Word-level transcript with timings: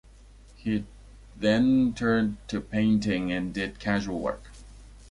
He 0.55 0.83
then 1.37 1.93
turned 1.93 2.37
to 2.47 2.59
painting 2.59 3.31
and 3.31 3.53
did 3.53 3.77
casual 3.79 4.19
work. 4.19 4.45